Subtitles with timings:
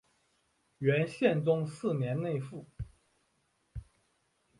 [0.79, 2.65] 元宪宗四年内附。